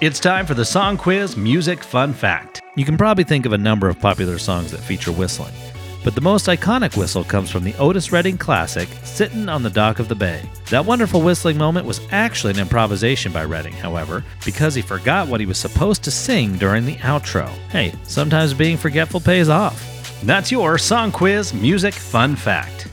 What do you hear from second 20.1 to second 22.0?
That's your Song Quiz Music